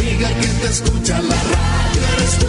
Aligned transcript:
amiga 0.00 0.28
que 0.28 0.46
te 0.46 0.66
escucha 0.68 1.20
la 1.22 1.34
radio 1.34 2.02
eres 2.16 2.38
tú. 2.38 2.46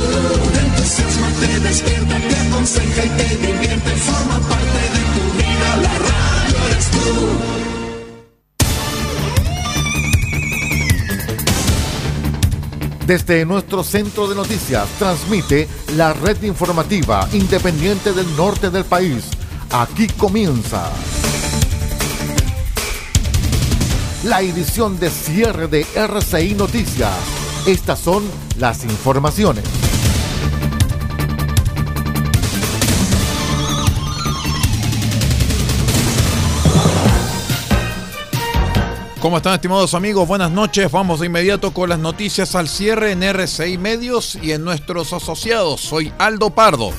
Te 0.53 0.59
entusiasma, 0.59 1.27
te 1.39 1.59
despierta, 1.59 2.15
te 2.17 2.35
aconseja 2.35 3.05
y 3.05 3.09
te 3.09 3.35
divierte. 3.47 3.91
Forma 3.91 4.39
parte 4.47 4.81
de 4.95 5.01
tu 5.15 5.23
vida, 5.37 5.69
la 5.81 5.95
radio 6.09 6.57
eres 6.69 6.87
tú. 6.91 6.99
Desde 13.05 13.45
nuestro 13.45 13.83
centro 13.83 14.27
de 14.29 14.35
noticias 14.35 14.87
transmite 14.97 15.67
la 15.97 16.13
red 16.13 16.41
informativa 16.43 17.27
independiente 17.33 18.13
del 18.13 18.37
norte 18.37 18.69
del 18.69 18.85
país. 18.85 19.25
Aquí 19.71 20.07
comienza 20.07 20.89
la 24.23 24.41
edición 24.41 24.99
de 24.99 25.09
cierre 25.09 25.67
de 25.67 25.85
RCI 25.95 26.53
Noticias. 26.53 27.40
Estas 27.67 27.99
son 27.99 28.23
las 28.57 28.83
informaciones. 28.83 29.63
¿Cómo 39.19 39.37
están 39.37 39.53
estimados 39.53 39.93
amigos? 39.93 40.27
Buenas 40.27 40.49
noches. 40.49 40.91
Vamos 40.91 41.19
de 41.19 41.27
inmediato 41.27 41.71
con 41.71 41.89
las 41.89 41.99
noticias 41.99 42.55
al 42.55 42.67
cierre 42.67 43.11
en 43.11 43.21
RCI 43.21 43.77
Medios 43.77 44.39
y 44.41 44.53
en 44.53 44.65
nuestros 44.65 45.13
asociados. 45.13 45.81
Soy 45.81 46.11
Aldo 46.17 46.49
Pardo. 46.49 46.91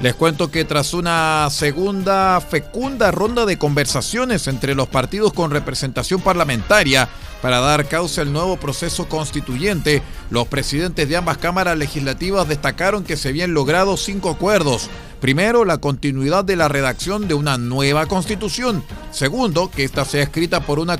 Les 0.00 0.14
cuento 0.14 0.50
que 0.50 0.64
tras 0.64 0.94
una 0.94 1.48
segunda 1.50 2.40
fecunda 2.40 3.10
ronda 3.10 3.44
de 3.44 3.58
conversaciones 3.58 4.46
entre 4.48 4.74
los 4.74 4.88
partidos 4.88 5.32
con 5.32 5.50
representación 5.50 6.22
parlamentaria 6.22 7.08
para 7.42 7.60
dar 7.60 7.86
causa 7.86 8.22
al 8.22 8.32
nuevo 8.32 8.56
proceso 8.56 9.08
constituyente, 9.08 10.02
los 10.30 10.46
presidentes 10.48 11.08
de 11.08 11.16
ambas 11.16 11.38
cámaras 11.38 11.76
legislativas 11.76 12.48
destacaron 12.48 13.04
que 13.04 13.16
se 13.16 13.28
habían 13.28 13.52
logrado 13.52 13.96
cinco 13.96 14.30
acuerdos 14.30 14.88
Primero, 15.20 15.66
la 15.66 15.78
continuidad 15.78 16.44
de 16.46 16.56
la 16.56 16.68
redacción 16.68 17.28
de 17.28 17.34
una 17.34 17.58
nueva 17.58 18.06
constitución. 18.06 18.82
Segundo, 19.10 19.70
que 19.70 19.84
ésta 19.84 20.06
sea 20.06 20.22
escrita 20.22 20.60
por 20.60 20.78
una 20.78 20.98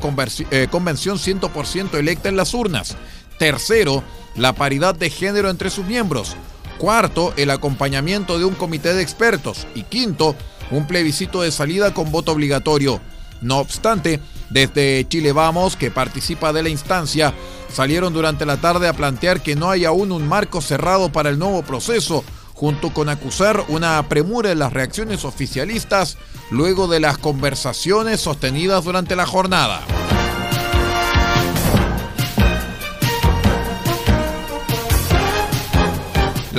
eh, 0.51 0.69
convención 0.71 1.17
100% 1.17 1.95
electa 1.95 2.29
en 2.29 2.37
las 2.37 2.53
urnas. 2.53 2.99
Tercero, 3.39 4.05
la 4.37 4.53
paridad 4.53 4.95
de 4.95 5.09
género 5.09 5.49
entre 5.49 5.71
sus 5.71 5.87
miembros. 5.87 6.37
Cuarto, 6.81 7.35
el 7.37 7.51
acompañamiento 7.51 8.39
de 8.39 8.47
un 8.47 8.55
comité 8.55 8.95
de 8.95 9.03
expertos. 9.03 9.67
Y 9.75 9.83
quinto, 9.83 10.35
un 10.71 10.87
plebiscito 10.87 11.43
de 11.43 11.53
salida 11.53 11.93
con 11.93 12.11
voto 12.11 12.33
obligatorio. 12.33 13.03
No 13.43 13.59
obstante, 13.59 14.19
desde 14.49 15.07
Chile 15.07 15.33
Vamos, 15.33 15.77
que 15.77 15.91
participa 15.91 16.55
de 16.55 16.63
la 16.63 16.71
instancia, 16.71 17.35
salieron 17.71 18.15
durante 18.15 18.47
la 18.47 18.57
tarde 18.57 18.89
a 18.89 18.95
plantear 18.95 19.43
que 19.43 19.57
no 19.57 19.71
hay 19.71 19.85
aún 19.85 20.11
un 20.11 20.27
marco 20.27 20.63
cerrado 20.63 21.13
para 21.13 21.29
el 21.29 21.39
nuevo 21.39 21.63
proceso, 21.63 22.25
junto 22.55 22.95
con 22.95 23.11
acusar 23.11 23.63
una 23.69 24.03
premura 24.09 24.51
en 24.51 24.59
las 24.59 24.73
reacciones 24.73 25.27
oficialistas 25.27 26.17
luego 26.51 26.89
de 26.89 27.01
las 27.01 27.19
conversaciones 27.19 28.23
sostenidas 28.23 28.85
durante 28.85 29.17
la 29.17 29.27
jornada. 29.27 29.83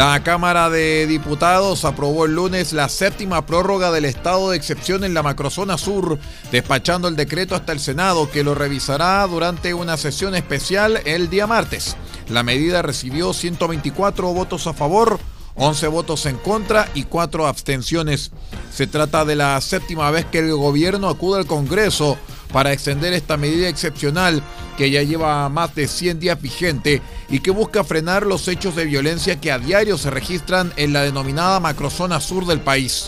La 0.01 0.23
Cámara 0.23 0.71
de 0.71 1.05
Diputados 1.05 1.85
aprobó 1.85 2.25
el 2.25 2.33
lunes 2.33 2.73
la 2.73 2.89
séptima 2.89 3.45
prórroga 3.45 3.91
del 3.91 4.05
estado 4.05 4.49
de 4.49 4.57
excepción 4.57 5.03
en 5.03 5.13
la 5.13 5.21
macrozona 5.21 5.77
sur, 5.77 6.17
despachando 6.51 7.07
el 7.07 7.15
decreto 7.15 7.53
hasta 7.53 7.71
el 7.71 7.79
Senado, 7.79 8.27
que 8.31 8.43
lo 8.43 8.55
revisará 8.55 9.27
durante 9.27 9.75
una 9.75 9.97
sesión 9.97 10.33
especial 10.33 11.01
el 11.05 11.29
día 11.29 11.45
martes. 11.45 11.95
La 12.29 12.41
medida 12.41 12.81
recibió 12.81 13.31
124 13.31 14.33
votos 14.33 14.65
a 14.65 14.73
favor, 14.73 15.19
11 15.53 15.87
votos 15.89 16.25
en 16.25 16.37
contra 16.37 16.89
y 16.95 17.03
4 17.03 17.45
abstenciones. 17.45 18.31
Se 18.73 18.87
trata 18.87 19.23
de 19.23 19.35
la 19.35 19.61
séptima 19.61 20.09
vez 20.09 20.25
que 20.25 20.39
el 20.39 20.51
gobierno 20.55 21.09
acude 21.09 21.41
al 21.41 21.45
Congreso 21.45 22.17
para 22.51 22.73
extender 22.73 23.13
esta 23.13 23.37
medida 23.37 23.69
excepcional 23.69 24.41
que 24.81 24.89
ya 24.89 25.03
lleva 25.03 25.47
más 25.47 25.75
de 25.75 25.87
100 25.87 26.19
días 26.19 26.41
vigente 26.41 27.03
y 27.29 27.41
que 27.41 27.51
busca 27.51 27.83
frenar 27.83 28.25
los 28.25 28.47
hechos 28.47 28.75
de 28.75 28.85
violencia 28.85 29.39
que 29.39 29.51
a 29.51 29.59
diario 29.59 29.95
se 29.95 30.09
registran 30.09 30.73
en 30.75 30.91
la 30.91 31.03
denominada 31.03 31.59
macrozona 31.59 32.19
sur 32.19 32.47
del 32.47 32.61
país. 32.61 33.07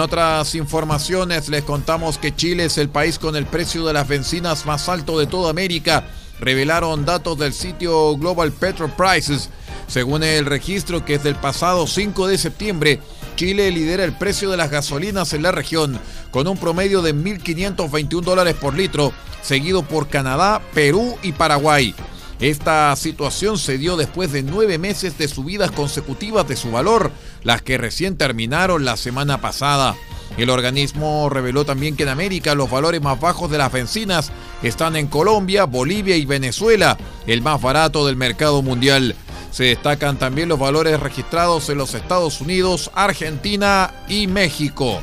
En 0.00 0.04
otras 0.04 0.54
informaciones 0.54 1.50
les 1.50 1.62
contamos 1.62 2.16
que 2.16 2.34
Chile 2.34 2.64
es 2.64 2.78
el 2.78 2.88
país 2.88 3.18
con 3.18 3.36
el 3.36 3.44
precio 3.44 3.84
de 3.84 3.92
las 3.92 4.08
bencinas 4.08 4.64
más 4.64 4.88
alto 4.88 5.18
de 5.18 5.26
toda 5.26 5.50
América. 5.50 6.04
Revelaron 6.40 7.04
datos 7.04 7.36
del 7.36 7.52
sitio 7.52 8.16
Global 8.16 8.50
Petrol 8.50 8.90
Prices. 8.92 9.50
Según 9.88 10.22
el 10.22 10.46
registro 10.46 11.04
que 11.04 11.16
es 11.16 11.22
del 11.22 11.34
pasado 11.34 11.86
5 11.86 12.28
de 12.28 12.38
septiembre, 12.38 12.98
Chile 13.36 13.70
lidera 13.70 14.04
el 14.04 14.16
precio 14.16 14.50
de 14.50 14.56
las 14.56 14.70
gasolinas 14.70 15.34
en 15.34 15.42
la 15.42 15.52
región 15.52 16.00
con 16.30 16.48
un 16.48 16.56
promedio 16.56 17.02
de 17.02 17.14
1.521 17.14 18.22
dólares 18.22 18.54
por 18.54 18.72
litro, 18.72 19.12
seguido 19.42 19.82
por 19.82 20.08
Canadá, 20.08 20.62
Perú 20.72 21.18
y 21.22 21.32
Paraguay. 21.32 21.94
Esta 22.40 22.96
situación 22.96 23.58
se 23.58 23.76
dio 23.76 23.98
después 23.98 24.32
de 24.32 24.42
nueve 24.42 24.78
meses 24.78 25.18
de 25.18 25.28
subidas 25.28 25.72
consecutivas 25.72 26.48
de 26.48 26.56
su 26.56 26.70
valor, 26.70 27.12
las 27.42 27.62
que 27.62 27.78
recién 27.78 28.16
terminaron 28.16 28.84
la 28.84 28.96
semana 28.96 29.40
pasada. 29.40 29.96
El 30.36 30.50
organismo 30.50 31.28
reveló 31.28 31.64
también 31.64 31.96
que 31.96 32.04
en 32.04 32.08
América 32.08 32.54
los 32.54 32.70
valores 32.70 33.02
más 33.02 33.20
bajos 33.20 33.50
de 33.50 33.58
las 33.58 33.72
bencinas 33.72 34.30
están 34.62 34.96
en 34.96 35.06
Colombia, 35.06 35.64
Bolivia 35.64 36.16
y 36.16 36.24
Venezuela, 36.24 36.96
el 37.26 37.42
más 37.42 37.60
barato 37.60 38.06
del 38.06 38.16
mercado 38.16 38.62
mundial. 38.62 39.16
Se 39.50 39.64
destacan 39.64 40.18
también 40.18 40.48
los 40.48 40.58
valores 40.58 41.00
registrados 41.00 41.68
en 41.68 41.78
los 41.78 41.94
Estados 41.94 42.40
Unidos, 42.40 42.90
Argentina 42.94 43.92
y 44.08 44.28
México. 44.28 45.02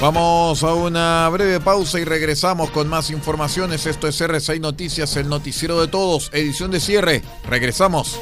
Vamos 0.00 0.62
a 0.62 0.72
una 0.72 1.28
breve 1.28 1.60
pausa 1.60 2.00
y 2.00 2.04
regresamos 2.04 2.70
con 2.70 2.88
más 2.88 3.10
informaciones. 3.10 3.84
Esto 3.84 4.08
es 4.08 4.18
R6 4.18 4.58
Noticias, 4.58 5.14
el 5.16 5.28
noticiero 5.28 5.78
de 5.78 5.88
todos, 5.88 6.30
edición 6.32 6.70
de 6.70 6.80
cierre. 6.80 7.22
Regresamos. 7.46 8.18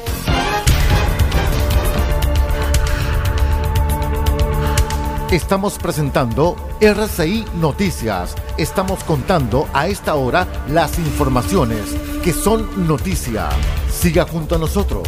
Estamos 5.31 5.77
presentando 5.77 6.57
RCI 6.81 7.45
Noticias. 7.61 8.35
Estamos 8.57 9.01
contando 9.05 9.69
a 9.71 9.87
esta 9.87 10.15
hora 10.15 10.47
las 10.67 10.99
informaciones 10.99 11.95
que 12.21 12.33
son 12.33 12.87
noticia. 12.87 13.47
Siga 13.89 14.25
junto 14.25 14.55
a 14.55 14.57
nosotros. 14.57 15.07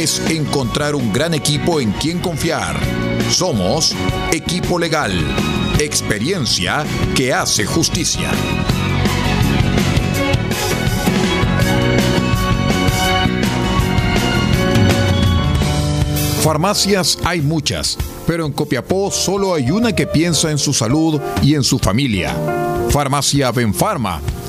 es 0.04 0.20
encontrar 0.30 0.94
un 0.94 1.12
gran 1.12 1.34
equipo 1.34 1.82
en 1.82 1.92
quien 1.94 2.20
confiar. 2.20 2.80
Somos 3.32 3.96
Equipo 4.32 4.78
Legal. 4.78 5.12
Experiencia 5.80 6.86
que 7.16 7.34
hace 7.34 7.66
justicia. 7.66 8.30
Farmacias 16.44 17.18
hay 17.24 17.42
muchas, 17.42 17.98
pero 18.28 18.46
en 18.46 18.54
Copiapó 18.54 19.10
solo 19.10 19.56
hay 19.56 19.72
una 19.72 19.96
que 19.96 20.06
piensa 20.06 20.52
en 20.52 20.60
su 20.60 20.74
salud 20.74 21.20
y 21.42 21.56
en 21.56 21.64
su 21.64 21.80
familia. 21.80 22.36
Farmacia 22.92 23.52
Benfarma 23.52 24.22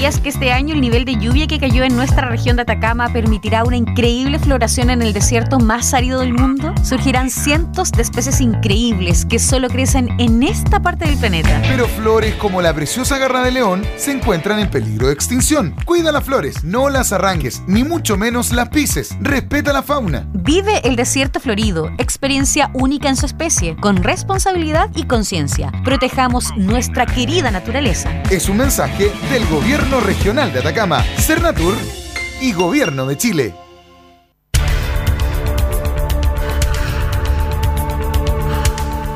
¿Sabías 0.00 0.18
que 0.18 0.30
este 0.30 0.50
año 0.50 0.72
el 0.74 0.80
nivel 0.80 1.04
de 1.04 1.18
lluvia 1.18 1.46
que 1.46 1.60
cayó 1.60 1.84
en 1.84 1.94
nuestra 1.94 2.26
región 2.26 2.56
de 2.56 2.62
Atacama 2.62 3.12
permitirá 3.12 3.64
una 3.64 3.76
increíble 3.76 4.38
floración 4.38 4.88
en 4.88 5.02
el 5.02 5.12
desierto 5.12 5.58
más 5.58 5.92
árido 5.92 6.20
del 6.20 6.32
mundo? 6.32 6.72
Surgirán 6.82 7.28
cientos 7.28 7.92
de 7.92 8.00
especies 8.00 8.40
increíbles 8.40 9.26
que 9.26 9.38
solo 9.38 9.68
crecen 9.68 10.08
en 10.18 10.42
esta 10.42 10.80
parte 10.80 11.04
del 11.04 11.18
planeta. 11.18 11.60
Pero 11.68 11.86
flores 11.86 12.34
como 12.36 12.62
la 12.62 12.72
preciosa 12.72 13.18
garra 13.18 13.42
de 13.42 13.50
león 13.50 13.84
se 13.98 14.12
encuentran 14.12 14.58
en 14.60 14.70
peligro 14.70 15.08
de 15.08 15.12
extinción. 15.12 15.76
Cuida 15.84 16.12
las 16.12 16.24
flores, 16.24 16.64
no 16.64 16.88
las 16.88 17.12
arranques, 17.12 17.62
ni 17.66 17.84
mucho 17.84 18.16
menos 18.16 18.54
las 18.54 18.70
pises. 18.70 19.14
Respeta 19.20 19.70
la 19.70 19.82
fauna. 19.82 20.26
Vive 20.32 20.80
el 20.88 20.96
desierto 20.96 21.40
florido, 21.40 21.90
experiencia 21.98 22.70
única 22.72 23.10
en 23.10 23.16
su 23.16 23.26
especie, 23.26 23.76
con 23.76 24.02
responsabilidad 24.02 24.88
y 24.94 25.02
conciencia. 25.02 25.70
Protejamos 25.84 26.56
nuestra 26.56 27.04
querida 27.04 27.50
naturaleza. 27.50 28.10
Es 28.30 28.48
un 28.48 28.56
mensaje 28.56 29.12
del 29.30 29.46
Gobierno 29.48 29.89
Regional 29.98 30.52
de 30.52 30.60
Atacama, 30.60 31.02
Cernatur 31.18 31.74
y 32.40 32.52
Gobierno 32.52 33.06
de 33.06 33.16
Chile. 33.16 33.54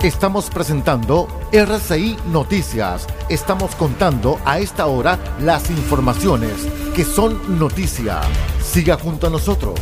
Estamos 0.03 0.51
presentando 0.51 1.29
RCI 1.53 2.17
Noticias. 2.33 3.07
Estamos 3.29 3.77
contando 3.77 4.41
a 4.45 4.59
esta 4.59 4.87
hora 4.87 5.19
las 5.41 5.71
informaciones 5.71 6.67
que 6.95 7.05
son 7.05 7.59
noticia. 7.59 8.21
Siga 8.61 8.97
junto 8.97 9.29
a 9.29 9.31
nosotros. 9.31 9.79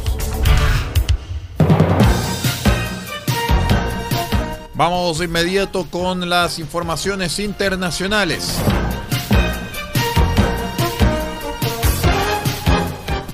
Vamos 4.75 5.19
de 5.19 5.25
inmediato 5.25 5.87
con 5.91 6.29
las 6.29 6.59
informaciones 6.59 7.39
internacionales. 7.39 8.61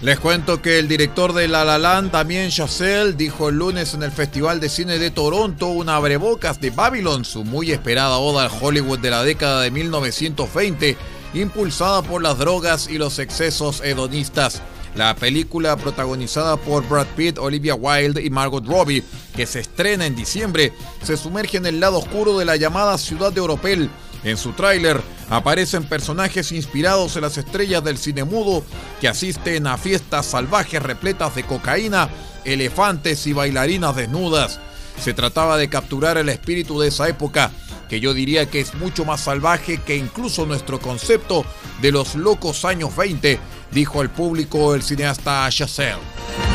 Les 0.00 0.20
cuento 0.20 0.62
que 0.62 0.78
el 0.78 0.86
director 0.86 1.32
de 1.32 1.48
La 1.48 1.64
La 1.64 1.76
Land, 1.76 2.12
Damien 2.12 2.50
Chazelle, 2.50 3.14
dijo 3.14 3.48
el 3.48 3.56
lunes 3.56 3.94
en 3.94 4.04
el 4.04 4.12
Festival 4.12 4.60
de 4.60 4.68
Cine 4.68 4.96
de 4.96 5.10
Toronto 5.10 5.66
una 5.70 5.96
abrebocas 5.96 6.60
de 6.60 6.70
Babylon, 6.70 7.24
su 7.24 7.42
muy 7.42 7.72
esperada 7.72 8.18
oda 8.18 8.44
al 8.44 8.50
Hollywood 8.60 9.00
de 9.00 9.10
la 9.10 9.24
década 9.24 9.62
de 9.62 9.72
1920, 9.72 10.96
impulsada 11.34 12.02
por 12.02 12.22
las 12.22 12.38
drogas 12.38 12.88
y 12.88 12.96
los 12.96 13.18
excesos 13.18 13.80
hedonistas. 13.80 14.62
La 14.94 15.16
película 15.16 15.76
protagonizada 15.76 16.56
por 16.56 16.88
Brad 16.88 17.08
Pitt, 17.16 17.38
Olivia 17.38 17.74
Wilde 17.74 18.22
y 18.22 18.30
Margot 18.30 18.64
Robbie, 18.64 19.02
que 19.34 19.46
se 19.46 19.58
estrena 19.58 20.06
en 20.06 20.14
diciembre, 20.14 20.72
se 21.02 21.16
sumerge 21.16 21.56
en 21.56 21.66
el 21.66 21.80
lado 21.80 21.98
oscuro 21.98 22.38
de 22.38 22.44
la 22.44 22.54
llamada 22.54 22.98
ciudad 22.98 23.32
de 23.32 23.40
Oropel. 23.40 23.90
En 24.24 24.36
su 24.36 24.52
tráiler 24.52 25.00
aparecen 25.30 25.84
personajes 25.84 26.52
inspirados 26.52 27.16
en 27.16 27.22
las 27.22 27.38
estrellas 27.38 27.84
del 27.84 27.98
cine 27.98 28.24
mudo 28.24 28.64
que 29.00 29.08
asisten 29.08 29.66
a 29.66 29.78
fiestas 29.78 30.26
salvajes 30.26 30.82
repletas 30.82 31.34
de 31.34 31.44
cocaína, 31.44 32.08
elefantes 32.44 33.26
y 33.26 33.32
bailarinas 33.32 33.94
desnudas. 33.94 34.60
Se 35.00 35.14
trataba 35.14 35.56
de 35.56 35.68
capturar 35.68 36.18
el 36.18 36.28
espíritu 36.28 36.80
de 36.80 36.88
esa 36.88 37.08
época, 37.08 37.52
que 37.88 38.00
yo 38.00 38.12
diría 38.12 38.46
que 38.46 38.60
es 38.60 38.74
mucho 38.74 39.04
más 39.04 39.20
salvaje 39.20 39.78
que 39.78 39.96
incluso 39.96 40.44
nuestro 40.44 40.80
concepto 40.80 41.44
de 41.80 41.92
los 41.92 42.16
locos 42.16 42.64
años 42.64 42.94
20, 42.96 43.38
dijo 43.70 44.00
al 44.00 44.10
público 44.10 44.74
el 44.74 44.82
cineasta 44.82 45.48
Chazelle. 45.50 46.47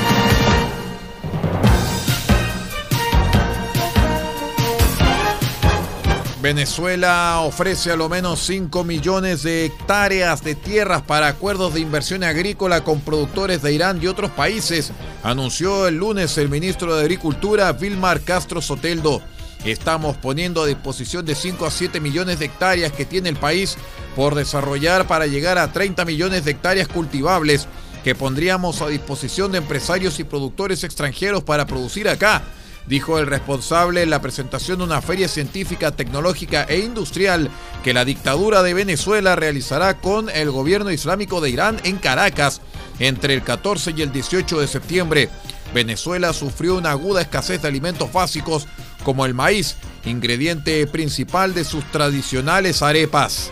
Venezuela 6.44 7.40
ofrece 7.40 7.90
a 7.90 7.96
lo 7.96 8.10
menos 8.10 8.42
5 8.42 8.84
millones 8.84 9.44
de 9.44 9.64
hectáreas 9.64 10.44
de 10.44 10.56
tierras 10.56 11.02
para 11.02 11.30
acuerdos 11.30 11.74
de 11.74 11.80
inversión 11.80 12.22
agrícola 12.22 12.84
con 12.84 13.00
productores 13.00 13.62
de 13.62 13.72
Irán 13.72 14.02
y 14.04 14.08
otros 14.08 14.30
países, 14.30 14.92
anunció 15.24 15.88
el 15.88 15.96
lunes 15.96 16.38
el 16.38 16.50
ministro 16.50 16.98
de 16.98 17.02
Agricultura 17.04 17.72
Vilmar 17.72 18.20
Castro 18.20 18.62
Soteldo. 18.62 19.22
Estamos 19.64 20.18
poniendo 20.18 20.62
a 20.62 20.68
disposición 20.68 21.26
de 21.26 21.34
5 21.34 21.66
a 21.66 21.72
7 21.72 22.02
millones 22.02 22.40
de 22.40 22.46
hectáreas 22.48 22.92
que 22.92 23.06
tiene 23.06 23.30
el 23.30 23.38
país 23.38 23.78
por 24.14 24.36
desarrollar 24.36 25.08
para 25.08 25.28
llegar 25.28 25.58
a 25.58 25.72
30 25.72 26.04
millones 26.04 26.44
de 26.44 26.52
hectáreas 26.52 26.90
cultivables 26.90 27.70
que 28.04 28.16
pondríamos 28.16 28.82
a 28.82 28.90
disposición 28.90 29.54
de 29.54 29.60
empresarios 29.60 30.20
y 30.20 30.26
productores 30.26 30.84
extranjeros 30.84 31.42
para 31.42 31.66
producir 31.66 32.10
acá 32.10 32.44
dijo 32.88 33.20
el 33.20 33.28
responsable 33.28 34.04
en 34.04 34.10
la 34.10 34.22
presentación 34.22 34.80
de 34.80 34.86
una 34.86 35.02
feria 35.02 35.28
científica, 35.28 35.92
tecnológica 35.92 36.63
e 36.63 36.80
industrial 36.80 37.50
que 37.84 37.94
la 37.94 38.06
dictadura 38.06 38.63
de 38.63 38.74
Venezuela 38.74 39.36
realizará 39.36 40.00
con 40.00 40.30
el 40.30 40.52
gobierno 40.52 40.92
islámico 40.92 41.42
de 41.42 41.50
Irán 41.50 41.80
en 41.84 41.98
Caracas 41.98 42.62
entre 43.00 43.34
el 43.34 43.44
14 43.44 43.94
y 43.96 44.02
el 44.02 44.12
18 44.12 44.60
de 44.60 44.68
septiembre. 44.68 45.30
Venezuela 45.74 46.34
sufrió 46.34 46.75
una 46.75 46.92
aguda 46.92 47.22
escasez 47.22 47.62
de 47.62 47.68
alimentos 47.68 48.12
básicos 48.12 48.68
como 49.04 49.25
el 49.25 49.34
maíz, 49.34 49.75
ingrediente 50.06 50.86
principal 50.88 51.54
de 51.54 51.63
sus 51.63 51.84
tradicionales 51.92 52.82
arepas. 52.82 53.50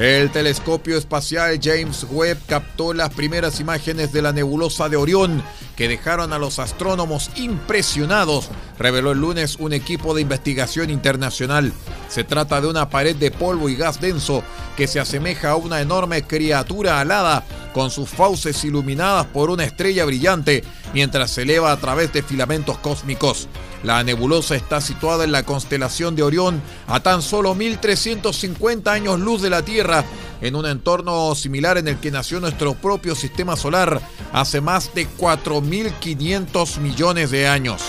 El 0.00 0.30
telescopio 0.30 0.96
espacial 0.96 1.60
James 1.62 2.06
Webb 2.10 2.38
captó 2.46 2.94
las 2.94 3.10
primeras 3.10 3.60
imágenes 3.60 4.14
de 4.14 4.22
la 4.22 4.32
nebulosa 4.32 4.88
de 4.88 4.96
Orión 4.96 5.42
que 5.76 5.88
dejaron 5.88 6.32
a 6.32 6.38
los 6.38 6.58
astrónomos 6.58 7.30
impresionados, 7.36 8.48
reveló 8.78 9.12
el 9.12 9.18
lunes 9.18 9.56
un 9.58 9.74
equipo 9.74 10.14
de 10.14 10.22
investigación 10.22 10.88
internacional. 10.88 11.74
Se 12.08 12.24
trata 12.24 12.62
de 12.62 12.68
una 12.68 12.88
pared 12.88 13.14
de 13.14 13.30
polvo 13.30 13.68
y 13.68 13.76
gas 13.76 14.00
denso 14.00 14.42
que 14.74 14.86
se 14.86 15.00
asemeja 15.00 15.50
a 15.50 15.56
una 15.56 15.82
enorme 15.82 16.22
criatura 16.22 16.98
alada 16.98 17.44
con 17.74 17.90
sus 17.90 18.08
fauces 18.08 18.64
iluminadas 18.64 19.26
por 19.26 19.50
una 19.50 19.64
estrella 19.64 20.06
brillante 20.06 20.64
mientras 20.94 21.30
se 21.30 21.42
eleva 21.42 21.72
a 21.72 21.76
través 21.76 22.10
de 22.14 22.22
filamentos 22.22 22.78
cósmicos. 22.78 23.48
La 23.82 24.04
nebulosa 24.04 24.56
está 24.56 24.80
situada 24.80 25.24
en 25.24 25.32
la 25.32 25.44
constelación 25.44 26.14
de 26.14 26.22
Orión 26.22 26.62
a 26.86 27.00
tan 27.00 27.22
solo 27.22 27.54
1350 27.54 28.92
años 28.92 29.18
luz 29.20 29.40
de 29.40 29.50
la 29.50 29.62
Tierra, 29.62 30.04
en 30.40 30.54
un 30.54 30.66
entorno 30.66 31.34
similar 31.34 31.78
en 31.78 31.88
el 31.88 31.98
que 31.98 32.10
nació 32.10 32.40
nuestro 32.40 32.74
propio 32.74 33.14
sistema 33.14 33.56
solar 33.56 34.00
hace 34.32 34.60
más 34.60 34.94
de 34.94 35.08
4.500 35.08 36.78
millones 36.78 37.30
de 37.30 37.48
años. 37.48 37.82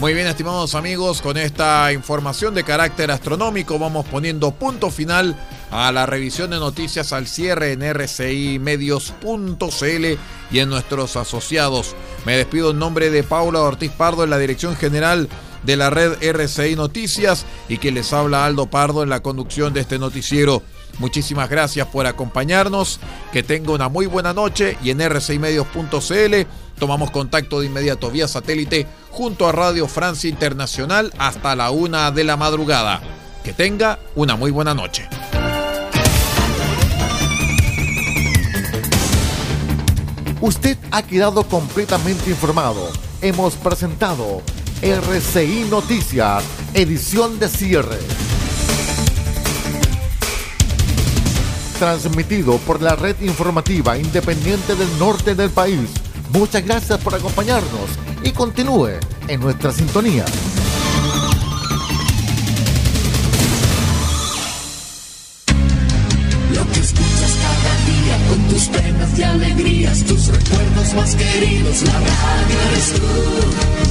Muy 0.00 0.14
bien, 0.14 0.28
estimados 0.28 0.74
amigos, 0.74 1.20
con 1.20 1.36
esta 1.36 1.92
información 1.92 2.54
de 2.54 2.64
carácter 2.64 3.10
astronómico 3.10 3.78
vamos 3.78 4.06
poniendo 4.06 4.50
punto 4.50 4.90
final 4.90 5.36
a 5.70 5.92
la 5.92 6.06
revisión 6.06 6.50
de 6.50 6.58
noticias 6.58 7.12
al 7.12 7.26
cierre 7.26 7.72
en 7.72 7.82
rcimedios.cl 7.82 10.06
y 10.50 10.58
en 10.58 10.70
nuestros 10.70 11.16
asociados. 11.16 11.94
Me 12.24 12.34
despido 12.34 12.70
en 12.70 12.78
nombre 12.78 13.10
de 13.10 13.22
Paula 13.22 13.60
Ortiz 13.60 13.92
Pardo 13.92 14.24
en 14.24 14.30
la 14.30 14.38
dirección 14.38 14.74
general 14.74 15.28
de 15.64 15.76
la 15.76 15.90
red 15.90 16.14
RCI 16.22 16.76
Noticias 16.76 17.44
y 17.68 17.76
que 17.76 17.92
les 17.92 18.14
habla 18.14 18.46
Aldo 18.46 18.70
Pardo 18.70 19.02
en 19.02 19.10
la 19.10 19.20
conducción 19.20 19.74
de 19.74 19.80
este 19.80 19.98
noticiero. 19.98 20.62
Muchísimas 20.98 21.50
gracias 21.50 21.86
por 21.88 22.06
acompañarnos, 22.06 23.00
que 23.32 23.42
tenga 23.42 23.72
una 23.72 23.90
muy 23.90 24.06
buena 24.06 24.32
noche 24.32 24.78
y 24.82 24.90
en 24.90 25.06
rcimedios.cl 25.06 26.46
tomamos 26.80 27.12
contacto 27.12 27.60
de 27.60 27.66
inmediato 27.66 28.10
vía 28.10 28.26
satélite 28.26 28.86
junto 29.10 29.46
a 29.46 29.52
Radio 29.52 29.86
Francia 29.86 30.28
Internacional 30.28 31.12
hasta 31.18 31.54
la 31.54 31.70
una 31.70 32.10
de 32.10 32.24
la 32.24 32.36
madrugada. 32.36 33.00
Que 33.44 33.52
tenga 33.52 34.00
una 34.16 34.34
muy 34.34 34.50
buena 34.50 34.74
noche. 34.74 35.08
Usted 40.40 40.78
ha 40.90 41.02
quedado 41.02 41.44
completamente 41.44 42.30
informado. 42.30 42.88
Hemos 43.20 43.54
presentado 43.54 44.40
RCI 44.80 45.66
Noticias, 45.70 46.42
edición 46.72 47.38
de 47.38 47.48
cierre. 47.50 47.98
Transmitido 51.78 52.56
por 52.58 52.80
la 52.80 52.96
red 52.96 53.20
informativa 53.20 53.98
independiente 53.98 54.74
del 54.74 54.98
norte 54.98 55.34
del 55.34 55.50
país. 55.50 55.90
Muchas 56.32 56.64
gracias 56.64 56.98
por 57.00 57.14
acompañarnos 57.14 57.90
y 58.22 58.30
continúe 58.30 58.90
en 59.26 59.40
nuestra 59.40 59.72
sintonía. 59.72 60.24
Lo 66.54 66.66
que 66.72 66.80
escuchas 66.80 67.36
cada 67.42 67.74
día 67.86 68.28
con 68.28 68.48
tus 68.48 68.68
penas 68.68 69.18
y 69.18 69.22
alegrías, 69.22 70.04
tus 70.04 70.28
recuerdos 70.28 70.94
más 70.94 71.14
queridos, 71.16 71.82
la 71.82 71.92
radio 71.94 72.60
eres 72.70 72.92
tú. 72.92 73.89